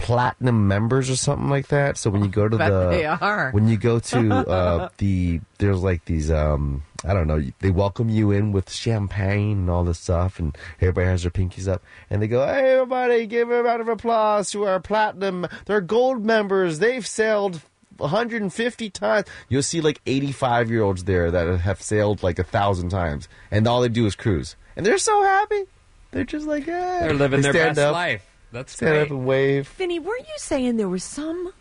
[0.00, 1.96] platinum members or something like that.
[1.98, 3.50] So when you go to the they are.
[3.52, 8.08] when you go to uh, the there's like these um I don't know they welcome
[8.08, 12.20] you in with champagne and all this stuff and everybody has their pinkies up and
[12.22, 16.78] they go hey everybody give a round of applause to our platinum they're gold members
[16.78, 17.60] they've sailed
[17.98, 22.88] 150 times you'll see like 85 year olds there that have sailed like a thousand
[22.90, 25.64] times and all they do is cruise and they're so happy
[26.10, 28.26] they're just like yeah They're living They their best up, life.
[28.52, 29.02] That's stand great.
[29.02, 31.52] up and wave Vinny, weren't you saying there was some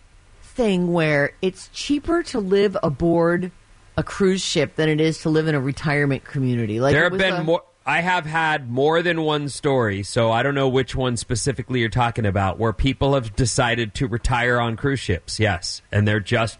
[0.42, 3.52] thing where it's cheaper to live aboard
[3.96, 6.80] a cruise ship than it is to live in a retirement community?
[6.80, 7.64] Like there have been a- more.
[7.86, 11.90] I have had more than one story, so I don't know which one specifically you're
[11.90, 15.40] talking about, where people have decided to retire on cruise ships.
[15.40, 16.60] Yes, and they're just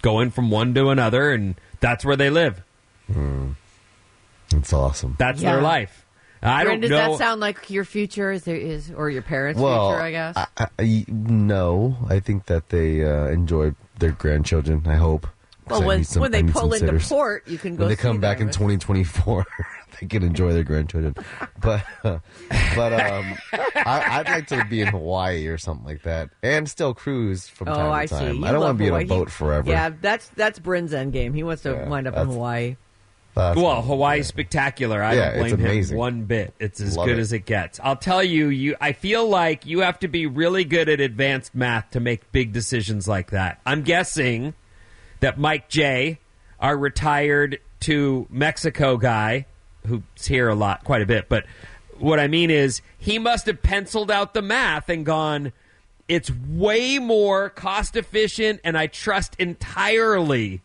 [0.00, 2.60] going from one to another, and that's where they live.
[3.12, 3.50] Hmm.
[4.50, 5.52] that's awesome That's Yeah.
[5.52, 6.01] their life.
[6.42, 7.10] I Bryn, don't does know.
[7.12, 8.32] that sound like your future?
[8.32, 10.02] Is there is or your parents' well, future?
[10.02, 10.36] I guess.
[10.36, 10.46] I,
[10.78, 14.82] I- no, I think that they uh, enjoy their grandchildren.
[14.86, 15.26] I hope.
[15.68, 17.08] well, when need some- when they pull into sitters.
[17.08, 17.80] port, you can go.
[17.84, 18.48] when they see come back them.
[18.48, 19.46] in 2024,
[20.00, 21.14] they can enjoy their grandchildren.
[21.60, 26.68] But but um, I, I'd like to be in Hawaii or something like that, and
[26.68, 28.32] still cruise from Oh, time to I time.
[28.32, 28.38] see.
[28.40, 29.02] You I don't want to be Hawaii.
[29.04, 29.70] in a boat forever.
[29.70, 31.34] Yeah, that's that's Bryn's end game.
[31.34, 32.76] He wants to Yeah, wind up in Hawaii.
[33.34, 35.02] That's well, Hawaii's spectacular.
[35.02, 35.96] I Yeah, don't blame him amazing.
[35.96, 36.52] one bit.
[36.60, 37.20] It's as Love good it.
[37.22, 37.80] as it gets.
[37.82, 38.76] I'll tell you, you.
[38.80, 42.52] I feel like you have to be really good at advanced math to make big
[42.52, 43.60] decisions like that.
[43.64, 44.52] I'm guessing
[45.20, 46.18] that Mike J,
[46.60, 49.46] our retired to Mexico guy,
[49.86, 51.46] who's here a lot, quite a bit, but
[51.98, 55.52] what I mean is he must have penciled out the math and gone.
[56.08, 60.60] It's way more cost efficient, and I trust entirely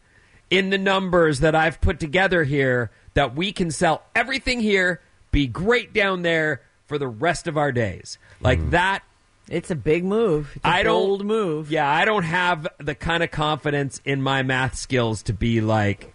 [0.50, 5.48] in the numbers that I've put together here that we can sell everything here, be
[5.48, 8.18] great down there for the rest of our days.
[8.42, 8.72] Like mm-hmm.
[8.72, 9.04] that.
[9.50, 10.52] It's a big move.
[10.58, 11.72] It's a I don't bold move.
[11.72, 16.14] Yeah, I don't have the kind of confidence in my math skills to be like,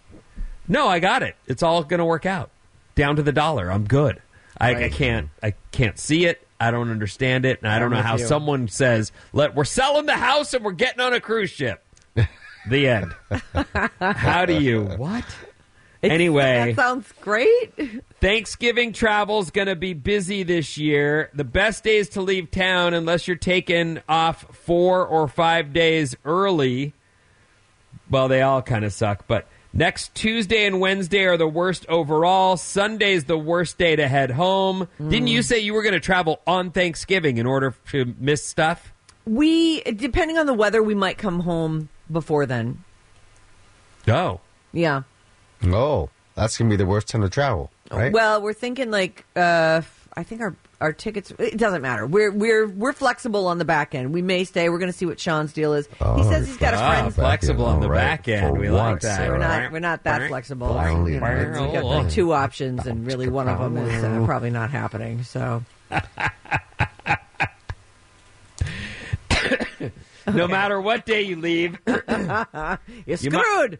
[0.68, 1.34] no, I got it.
[1.46, 2.50] It's all going to work out
[2.94, 3.72] down to the dollar.
[3.72, 4.20] I'm good.
[4.58, 5.30] I, I can't.
[5.42, 6.46] I can't see it.
[6.60, 8.26] I don't understand it, and I I'm don't know how you.
[8.26, 11.81] someone says, "Let we're selling the house and we're getting on a cruise ship."
[12.68, 13.14] The end.
[14.00, 15.24] how do you what?
[16.02, 18.02] anyway, that sounds great.
[18.20, 21.30] Thanksgiving travel's going to be busy this year.
[21.34, 26.92] The best days to leave town, unless you're taken off four or five days early.
[28.10, 32.56] Well, they all kind of suck, but next Tuesday and Wednesday are the worst overall.
[32.56, 34.88] Sunday's the worst day to head home.
[34.98, 35.46] Didn't you hmm.
[35.46, 38.92] say you were going to travel on Thanksgiving in order to miss stuff?
[39.24, 42.82] We, depending on the weather, we might come home before then.
[44.08, 44.40] Oh.
[44.72, 45.02] Yeah.
[45.64, 48.12] Oh, that's gonna be the worst time to travel, right?
[48.12, 49.82] Well, we're thinking like uh
[50.14, 52.04] I think our our tickets it doesn't matter.
[52.06, 54.12] We're we're we're flexible on the back end.
[54.12, 54.68] We may stay.
[54.68, 55.86] We're going to see what Sean's deal is.
[55.86, 57.14] he Oh, says he's got a Ah, friend.
[57.14, 57.98] flexible on the All right.
[58.00, 58.54] back end.
[58.56, 59.16] For We like that.
[59.18, 59.30] Sarah.
[59.30, 60.68] We're not we're not that flexible.
[60.74, 64.24] Finally, You know, we got like two options, and really one of them is uh,
[64.26, 65.22] probably not happening.
[65.22, 65.62] So
[70.26, 73.78] No matter what day you leave, you're You might- screwed.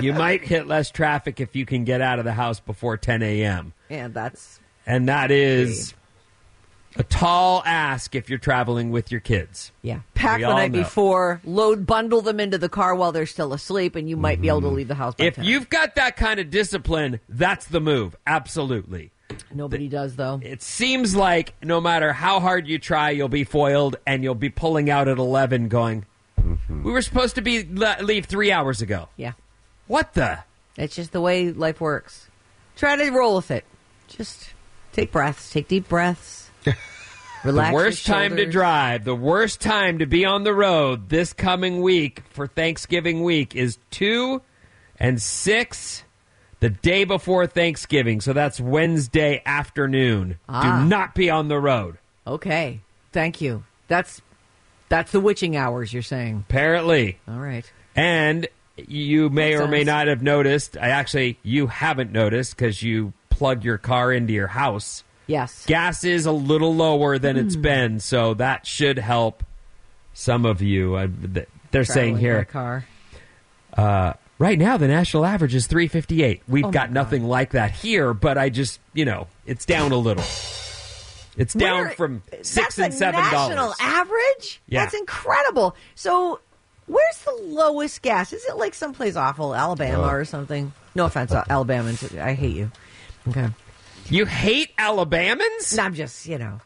[0.00, 3.22] you might hit less traffic if you can get out of the house before 10
[3.22, 3.72] a.m.
[3.90, 5.94] and that's And that is
[6.96, 9.72] a tall ask if you're traveling with your kids.
[9.82, 10.00] Yeah.
[10.14, 10.82] Pack We the night know.
[10.82, 14.46] before, load, bundle them into the car while they're still asleep, and you might be
[14.48, 14.76] able to mm-hmm.
[14.76, 15.44] leave the house by If 10.
[15.44, 18.14] you've got that kind of discipline, that's the move.
[18.26, 19.10] Absolutely.
[19.52, 20.40] Nobody does, though.
[20.42, 24.50] It seems like no matter how hard you try, you'll be foiled and you'll be
[24.50, 26.04] pulling out at 11 going,
[26.40, 26.82] mm-hmm.
[26.82, 29.08] we were supposed to be le- leave three hours ago.
[29.16, 29.32] Yeah.
[29.86, 30.40] What the?
[30.76, 32.28] It's just the way life works.
[32.76, 33.64] Try to roll with it.
[34.08, 34.52] Just
[34.92, 36.50] take breaths, take deep breaths.
[37.44, 37.68] Relax.
[37.68, 41.32] the your worst time to drive, the worst time to be on the road this
[41.32, 44.40] coming week for Thanksgiving week is 2
[44.98, 46.04] and 6
[46.64, 48.22] the day before Thanksgiving.
[48.22, 50.38] So that's Wednesday afternoon.
[50.48, 50.80] Ah.
[50.80, 51.98] Do not be on the road.
[52.26, 52.80] Okay.
[53.12, 53.64] Thank you.
[53.86, 54.22] That's
[54.88, 56.46] that's the witching hours you're saying.
[56.48, 57.18] Apparently.
[57.28, 57.70] All right.
[57.94, 58.48] And
[58.78, 59.86] you may Makes or may sense.
[59.88, 60.78] not have noticed.
[60.78, 65.04] I actually, you haven't noticed because you plug your car into your house.
[65.26, 65.66] Yes.
[65.66, 67.46] Gas is a little lower than Hmm.
[67.46, 69.44] it's been, so that should help
[70.14, 70.96] some of you.
[70.96, 71.08] I,
[71.72, 72.86] they're saying Traveling by here, car.
[73.76, 76.42] uh, right now the national average is 358.
[76.48, 79.96] We've Oh got nothing like that here, but I just, you know, it's down a
[79.96, 80.24] little.
[81.36, 84.60] It's down Where- from six that's and a seven national average.
[84.68, 84.82] Yeah.
[84.84, 85.74] That's incredible.
[85.96, 86.38] So,
[86.86, 88.32] where's the lowest gas?
[88.32, 90.10] Is it like someplace awful, Alabama Oh.
[90.10, 90.72] or something?
[90.94, 92.16] No offense, uh, Alabamans.
[92.20, 92.70] I hate you.
[93.28, 93.48] Okay.
[94.10, 95.76] You hate Alabamans?
[95.76, 96.60] No, I'm just, you know,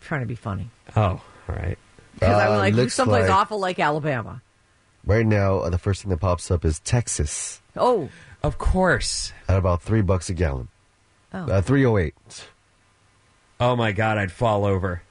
[0.00, 0.70] trying to be funny.
[0.96, 1.78] Oh, all right.
[2.14, 4.40] Because I'm Uh, like, someplace like- awful like Alabama.
[5.06, 8.08] Right now, uh, the first thing that pops up is Texas Oh,
[8.42, 9.32] Of course.
[9.48, 10.68] at about three bucks a gallon.
[11.32, 11.44] Oh.
[11.50, 12.14] Uh, three oh eight.
[13.60, 15.02] Oh my god, I'd fall over.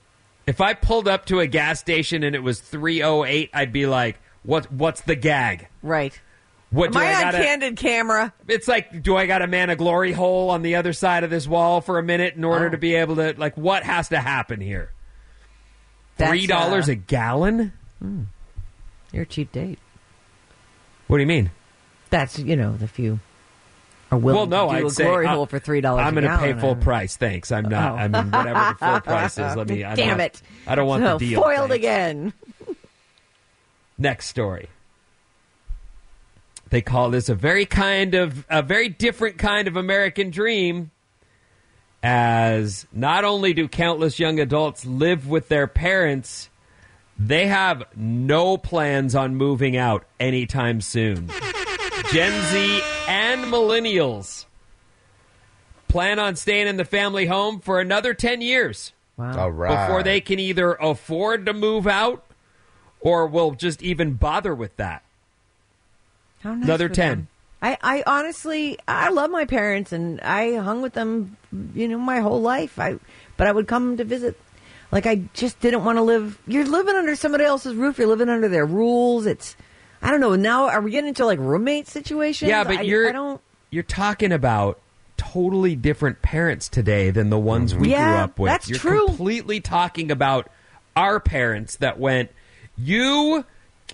[0.48, 4.18] If I pulled up to a gas station and it was 308, I'd be like,
[4.44, 6.20] "What what's the gag?" right.
[6.70, 8.34] What Am do I, I, on gotta candid camera?
[8.48, 11.30] It's like, do I got a man of glory hole on the other side of
[11.30, 12.70] this wall for a minute in order Oh.
[12.72, 14.92] to be able to like what has to happen here?
[16.18, 17.74] That's, Three dollars uh, a gallon?
[19.12, 19.78] You're a cheap date.
[21.14, 21.52] What do you mean?
[22.10, 23.20] That's you know the few
[24.12, 26.08] are willing well, no, to do I'd a say glory uh, hole for three dollars.
[26.08, 27.18] I'm going to pay full price.
[27.18, 27.52] Thanks.
[27.52, 27.92] I'm not.
[27.92, 27.96] Oh.
[27.98, 29.56] I mean, whatever the full price is.
[29.56, 29.86] Let me.
[29.86, 30.42] I'm Damn not- it!
[30.66, 31.44] I don't want So, the deal.
[31.44, 31.76] Foiled Thanks.
[31.76, 32.34] again.
[34.00, 34.70] Next story.
[36.72, 40.90] They call this a very kind of a very different kind of American dream.
[42.02, 46.50] As not only do countless young adults live with their parents,
[47.18, 51.30] they have no plans on moving out anytime soon.
[52.12, 54.46] Gen Z and millennials
[55.88, 59.38] plan on staying in the family home for another 10 years Wow.
[59.44, 59.86] All right.
[59.88, 62.26] before they can either afford to move out
[63.00, 65.04] or will just even bother with that.
[66.42, 67.10] How nice Another 10.
[67.10, 67.28] them.
[67.62, 71.38] I, I honestly, I love my parents, and I hung with them,
[71.74, 72.78] you know, my whole life.
[72.78, 72.98] I,
[73.38, 74.38] but I would come to visit.
[74.94, 76.40] Like I just didn't want to live.
[76.46, 77.98] You're living under somebody else's roof.
[77.98, 79.26] You're living under their rules.
[79.26, 79.56] It's,
[80.04, 80.36] I don't know.
[80.36, 82.48] Now are we getting into like roommate situations?
[82.48, 83.42] Yeah, but I, you're I don't.
[83.72, 84.80] you're talking about
[85.18, 88.52] totally different parents today than the ones we grew up with.
[88.52, 89.08] that's you're true.
[89.08, 90.48] completely talking about
[90.96, 92.30] our parents that went,
[92.78, 93.46] "You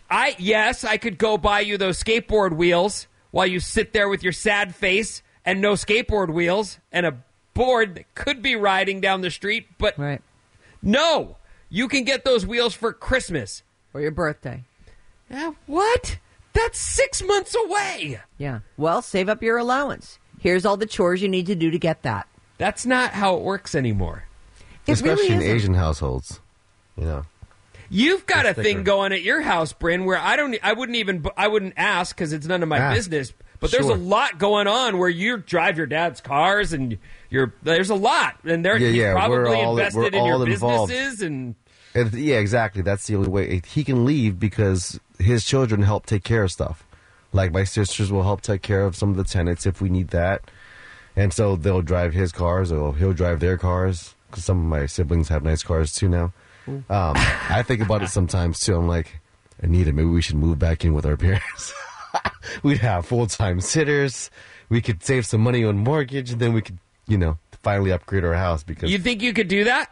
[0.10, 4.22] I yes, I could go buy you those skateboard wheels while you sit there with
[4.22, 7.18] your sad face and no skateboard wheels and a
[7.54, 10.22] board that could be riding down the street, but Right.
[10.82, 11.38] No,
[11.70, 13.64] you can get those wheels for Christmas.
[13.94, 14.64] Or your birthday.
[15.32, 16.18] Eh, what?
[16.54, 18.20] That's six months away.
[18.38, 18.60] Yeah.
[18.78, 20.20] Well, save up your allowance.
[20.40, 22.28] Here's all the chores you need to do to get that.
[22.58, 24.26] That's not how it works anymore.
[24.88, 25.56] It Especially really in isn't.
[25.56, 26.40] Asian households.
[26.98, 27.26] You know.
[27.90, 30.98] You've got a It's thing going at your house, Bryn, where I don't, I wouldn't
[30.98, 32.96] even, I wouldn't ask because it's none of my Ask.
[32.98, 33.34] business.
[33.60, 33.96] But there's Sure.
[33.96, 36.98] a lot going on where you drive your dad's cars and
[37.30, 40.90] you're there's a lot, and they're Yeah, yeah, probably all- invested in your involved.
[40.92, 41.56] businesses and
[41.94, 42.82] And yeah, exactly.
[42.84, 46.84] That's the only way he can leave because his children help take care of stuff.
[47.34, 50.10] Like my sisters will help take care of some of the tenants if we need
[50.10, 50.50] that,
[51.16, 54.86] and so they'll drive his cars or he'll drive their cars because some of my
[54.86, 56.32] siblings have nice cars too now.
[56.68, 56.84] Um,
[57.50, 58.76] I think about it sometimes too.
[58.76, 59.20] I'm like,
[59.62, 61.74] Anita, maybe we should move back in with our parents.
[62.64, 64.30] We'd have full time sitters.
[64.70, 68.24] We could save some money on mortgage, and then we could, you know, finally upgrade
[68.24, 69.90] our house because you think you could do that?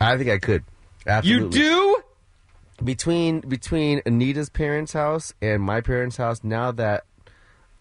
[0.00, 0.64] I think I could.
[1.06, 1.58] Absolutely.
[1.58, 2.02] You do?
[2.82, 7.04] between between Anita's parents' house and my parents' house, now that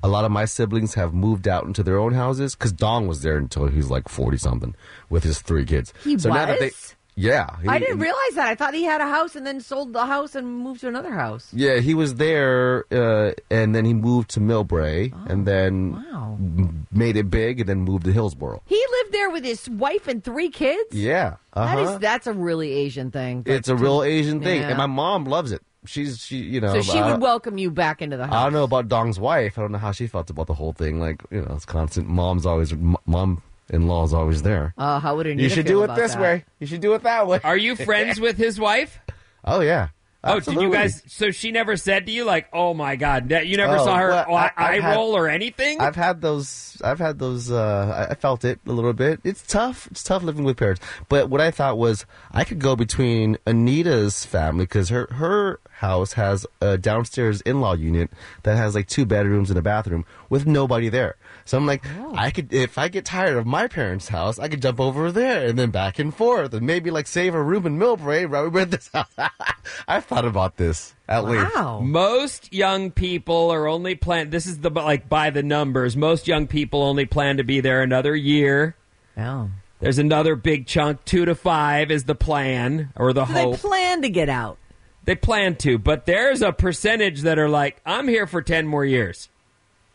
[0.04, 3.22] a lot of my siblings have moved out into their own houses, because Dong was
[3.22, 4.76] there until he was like forty something
[5.10, 5.94] with his three kids.
[6.04, 6.95] He so now that they, was?
[7.18, 8.48] Yeah, I didn't realize that.
[8.50, 11.14] I thought he had a house and then sold the house and moved to another
[11.14, 11.48] house.
[11.54, 16.70] Yeah, he was there, uh, and then he moved to Millbrae, and then Oh, wow.
[16.92, 18.62] made it big and then moved to Hillsborough.
[18.66, 20.94] He lived there with his wife and three kids.
[20.94, 21.80] Yeah, That uh-huh.
[21.94, 23.44] is that's a really Asian thing.
[23.46, 24.70] it's a real Asian thing, Yeah.
[24.70, 25.62] and my mom loves it.
[25.86, 26.74] She's she, you know.
[26.74, 28.34] so she I would welcome you back into the house.
[28.36, 29.58] I don't know about Dong's wife.
[29.58, 31.00] I don't know how she felt about the whole thing.
[31.00, 32.08] Like you know, it's constant.
[32.10, 32.74] Mom's always
[33.06, 34.74] mom in law's always there.
[34.78, 36.22] Uh, how would Anita you should feel do it this that?
[36.22, 36.46] way.
[36.60, 37.40] You should do it that way.
[37.44, 39.00] Are you friends with his wife?
[39.44, 39.90] Oh yeah.
[40.28, 41.04] Oh, did you guys?
[41.06, 44.08] So she never said to you, like, "Oh my God," you never Oh, saw her
[44.10, 45.80] well, I- eye I've had- roll or anything.
[45.80, 46.82] I've had those.
[46.84, 47.52] I've had those.
[47.52, 49.20] Uh, I- I felt it a little bit.
[49.24, 49.88] It's tough.
[49.92, 50.82] It's tough living with parents.
[51.10, 56.14] But what I thought was I could go between Anita's family because her her house
[56.14, 58.10] has a downstairs in law unit
[58.44, 61.16] that has like two bedrooms and a bathroom with nobody there.
[61.44, 62.14] So I'm like, Oh.
[62.16, 65.48] I could if I get tired of my parents' house, I could jump over there
[65.48, 68.60] and then back and forth and maybe like save a room in Millbrae right over
[68.60, 69.08] at this house.
[69.88, 71.54] I've thought about this at length.
[71.82, 74.30] Most young people are only plan.
[74.30, 75.96] This is the like by the numbers.
[75.98, 78.76] Most young people only plan to be there another year.
[79.18, 79.50] Oh.
[79.82, 81.04] There's another big chunk.
[81.06, 83.58] Two to five is the plan or the So they hope.
[83.58, 84.58] plan to get out.
[85.06, 88.84] They plan to, but there's a percentage that are like, I'm here for 10 more
[88.84, 89.30] years.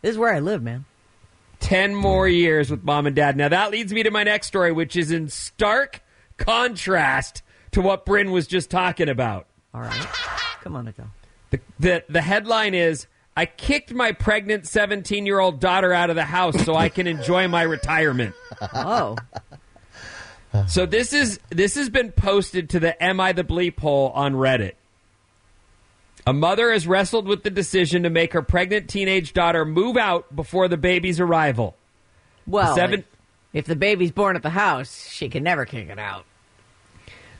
[0.02, 0.84] This is where I live, man.
[1.58, 3.36] 10 more years with mom and dad.
[3.36, 6.02] Now, that leads me to my next story, which is in stark
[6.36, 7.42] contrast
[7.72, 9.46] to what Bryn was just talking about.
[9.74, 10.06] All right.
[10.62, 11.06] Come on, Nicole.
[11.50, 13.06] The, the, the headline is
[13.36, 17.06] I kicked my pregnant 17 year old daughter out of the house so I can
[17.06, 18.34] enjoy my retirement.
[18.74, 19.16] Oh.
[20.66, 24.34] So this is this has been posted to the Am I the Bleep hole on
[24.34, 24.72] Reddit.
[26.30, 30.36] A mother has wrestled with the decision to make her pregnant teenage daughter move out
[30.36, 31.74] before the baby's arrival.
[32.46, 33.02] Well, Seven-
[33.52, 36.24] if the baby's born at the house, she can never kick it out.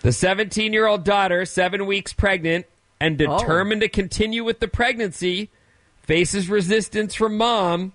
[0.01, 2.67] The 17 year old daughter, seven weeks pregnant
[2.99, 3.39] and Oh.
[3.39, 5.51] determined to continue with the pregnancy,
[6.03, 7.93] faces resistance from mom,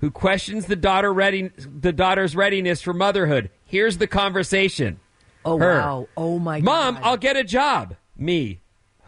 [0.00, 3.48] who questions the daughter ready, the daughter's readiness for motherhood.
[3.64, 4.98] Here's the conversation.
[5.44, 5.78] Oh Her.
[5.78, 6.08] wow!
[6.16, 7.02] Oh my Mom, god!
[7.04, 7.94] I'll get a job.
[8.16, 8.58] Me.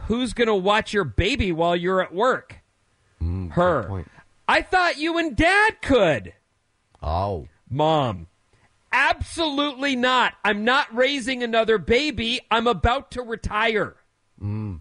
[0.06, 2.60] Who's going to watch your baby while you're at work?
[3.50, 4.04] Her.
[4.46, 6.34] I thought you and dad could.
[7.02, 7.48] Oh.
[7.70, 8.26] Mom.
[8.92, 10.34] Absolutely not.
[10.44, 12.40] I'm not raising another baby.
[12.50, 13.96] I'm about to retire.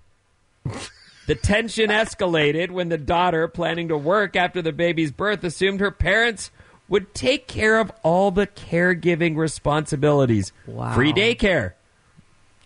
[1.25, 5.89] The tension escalated when the daughter, planning to work after the baby's birth, assumed her
[5.91, 6.51] parents
[6.89, 10.51] would take care of all the caregiving responsibilities.
[10.67, 10.93] Wow.
[10.93, 11.73] Free daycare.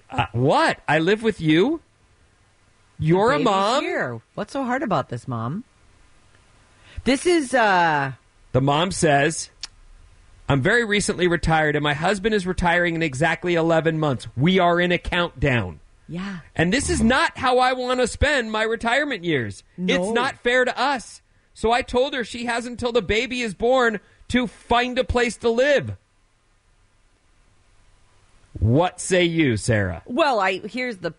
[0.10, 0.80] Uh, what?
[0.88, 1.82] I live with you?
[3.00, 3.84] You're a mom?
[3.84, 4.22] Here.
[4.36, 5.64] What's so hard about this, mom?
[7.04, 8.14] This is uh
[8.52, 9.50] The mom says,
[10.50, 14.28] I'm very recently retired, and my husband is retiring in exactly 11 months.
[14.36, 15.80] We are in a countdown.
[16.08, 16.40] yeah.
[16.56, 19.64] And this is not how I want to spend my retirement years.
[19.78, 19.94] No.
[19.94, 21.22] It's not fair to us.
[21.54, 25.38] So I told her she has until the baby is born to find a place
[25.38, 25.98] to live.
[28.60, 30.02] What say you, Sarah?
[30.06, 31.14] Well, I here's the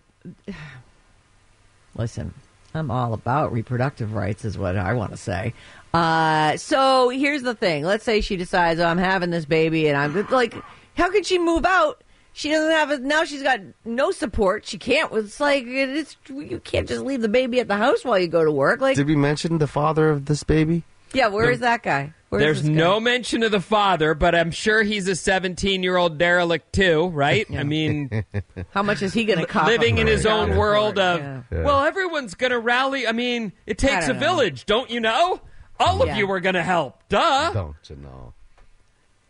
[1.99, 2.32] listen.
[2.74, 5.55] I'm all about reproductive rights, is what I want to say.
[5.94, 7.82] Uh, so here's the thing.
[7.82, 10.55] Let's say she decides, oh, I'm having this baby, and I'm like,
[10.94, 12.05] how could she move out?
[12.34, 13.24] She doesn't have it now.
[13.24, 14.64] She's got no support.
[14.64, 15.12] She can't.
[15.12, 18.44] It's like it's you can't just leave the baby at the house while you go
[18.44, 18.80] to work.
[18.80, 20.84] Like, Did we mention the father of this baby?
[21.12, 22.12] yeah, where is that guy?
[22.31, 22.74] Where's There's this guy?
[22.74, 27.07] no mention of the father, but I'm sure he's a 17 year old derelict too,
[27.09, 27.47] right?
[27.57, 28.24] I mean,
[28.70, 29.66] How much is he going to cost?
[29.66, 30.59] living in his own Yeah.
[30.59, 31.62] world of, Yeah.
[31.62, 33.07] well, everyone's going to rally.
[33.07, 34.18] I mean, it takes a know.
[34.20, 35.41] village, don't you know?
[35.81, 36.12] All Yeah.
[36.12, 37.01] of you are going to help.
[37.09, 37.53] Duh.
[37.53, 38.35] Don't you know?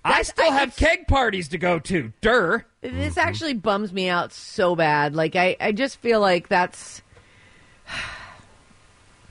[0.04, 2.12] I That's- still I- have keg parties to go to.
[2.20, 2.64] Dur.
[2.80, 5.14] This actually bums me out so bad.
[5.14, 7.02] Like I, I just feel like that's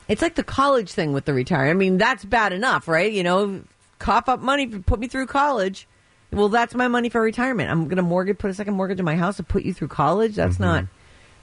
[0.07, 1.69] it's like the college thing with the retire.
[1.69, 3.11] I mean, that's bad enough, right?
[3.11, 3.61] You know,
[3.99, 5.87] cough up money, to put me through college.
[6.31, 7.69] Well, that's my money for retirement.
[7.69, 9.87] I'm going to mortgage, put a second mortgage in my house to put you through
[9.89, 10.35] college.
[10.35, 10.63] That's mm-hmm.
[10.63, 10.85] not,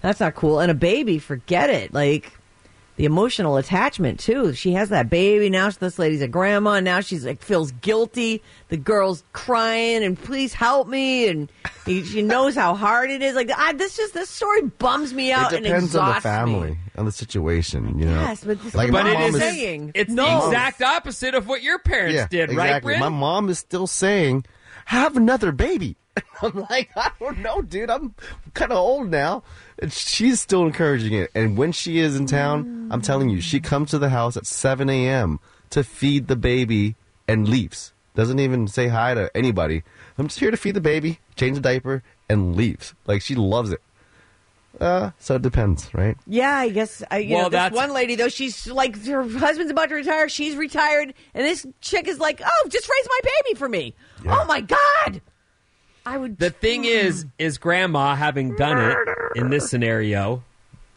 [0.03, 0.61] that's not cool.
[0.61, 1.95] And a baby, forget it.
[1.95, 2.33] Like
[2.97, 4.53] the emotional attachment too.
[4.55, 5.69] She has that baby now.
[5.71, 6.79] This lady's a grandma.
[6.81, 8.43] Now she's like feels guilty.
[8.69, 11.29] The girl's crying and please help me.
[11.29, 11.51] And
[11.87, 13.35] he, she knows how hard it is.
[13.35, 16.71] Like I, this just this story bums me out it and depends on the family,
[16.71, 16.79] me.
[16.97, 17.99] on the situation.
[17.99, 20.41] You know, Yes, but this- like but my it mom is is saying- It's No.
[20.43, 22.81] the exact opposite of what your parents yeah, did, right.
[22.83, 23.01] Bryn?
[23.01, 24.45] My mom is still saying,
[24.87, 25.97] "Have another baby."
[26.43, 27.91] I'm like, I don't know, dude.
[27.91, 28.15] I'm
[28.55, 29.43] kind of old now.
[29.79, 31.31] And she's still encouraging it.
[31.35, 34.47] And when she is in town, I'm telling you, she comes to the house at
[34.47, 35.41] 7 a.m.
[35.71, 36.95] to feed the baby
[37.27, 37.93] and leaves.
[38.15, 39.83] Doesn't even say hi to anybody.
[40.19, 42.95] I'm just here to feed the baby, change the diaper, and leaves.
[43.07, 43.81] Like she loves it.
[44.81, 46.17] Uh, so it depends, right?
[46.27, 47.03] Yeah, I guess.
[47.11, 48.29] I, you Well, know, this that's- one lady though.
[48.29, 50.29] She's like her husband's about to retire.
[50.29, 53.95] She's retired, and this chick is like, "Oh, just raise my baby for me."
[54.27, 55.21] Oh my god!
[56.07, 56.39] I would.
[56.39, 58.97] The thing is, is grandma having done it
[59.37, 60.43] in this scenario,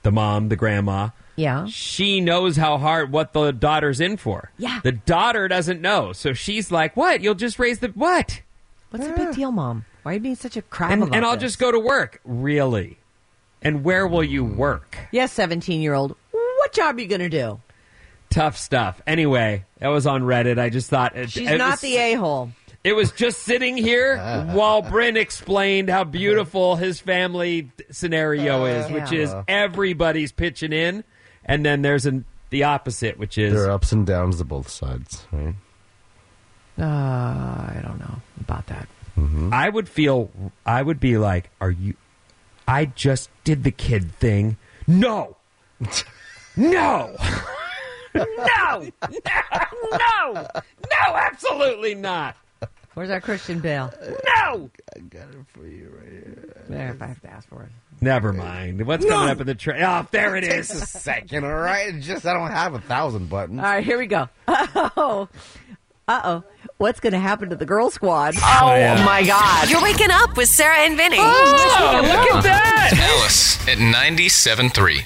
[0.04, 4.52] the mom, the grandma, yeah, she knows how hard what the daughter's in for.
[4.58, 4.80] Yeah.
[4.84, 6.12] The daughter doesn't know.
[6.14, 7.22] So she's like, What?
[7.22, 8.42] You'll just raise the what?
[8.90, 9.86] What's the big deal, mom?
[10.04, 11.42] Why are you being such a crap And, about and I'll this?
[11.42, 12.22] just go to work.
[12.24, 12.98] Really?
[13.62, 14.98] And where will you work?
[15.12, 16.16] Yes, seventeen-year-old.
[16.32, 17.60] What job are you going to do?
[18.30, 19.02] Tough stuff.
[19.08, 20.58] Anyway, that was on Reddit.
[20.60, 22.52] I just thought it, She's it not was- the a-hole.
[22.88, 24.18] It was just sitting here
[24.54, 31.04] while Bryn explained how beautiful his family scenario is, which is everybody's pitching in,
[31.44, 34.70] and then there's an, the opposite, which is There are ups and downs to both
[34.70, 35.54] sides, right?
[36.80, 38.88] Uh, I don't know about that.
[39.52, 40.30] I would feel
[40.66, 41.96] I would be like, "Are you?
[42.70, 44.56] I just did the kid thing.
[44.88, 45.36] No,
[46.56, 47.18] no,
[48.16, 48.92] no, no,
[49.92, 52.38] no, no, absolutely not.
[52.98, 53.94] Where's our Christian Bale?
[54.26, 54.72] No.
[54.96, 56.64] I got it for you right here.
[56.68, 57.70] There, if I have to ask for it.
[58.02, 58.84] Never mind.
[58.88, 59.84] What's coming up in the train?
[59.84, 60.68] Oh, there it is.
[60.68, 61.94] Takes a second, all right?
[61.94, 63.60] It's just I don't have a thousand buttons.
[63.60, 64.28] All right, here we go.
[64.48, 65.30] Oh,
[66.08, 66.44] uh oh.
[66.78, 68.34] What's going to happen to the girl squad?
[68.36, 69.06] Oh, yeah.
[69.06, 69.70] my God.
[69.70, 71.18] You're waking up with Sarah and Vinny.
[71.20, 72.94] Oh, look at that.
[73.20, 75.06] Alice at 97.3.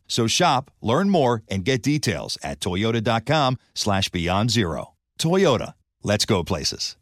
[0.11, 4.93] So shop, learn more, and get details at toyota.com slash beyond zero.
[5.17, 6.97] Toyota, let's go places.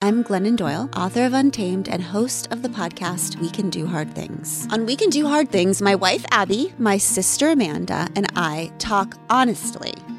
[0.00, 4.14] I'm Glennon Doyle, author of Untamed and host of the podcast We Can Do Hard
[4.14, 4.66] Things.
[4.70, 9.18] On We Can Do Hard Things, my wife Abby, my sister Amanda, and I talk
[9.28, 9.92] honestly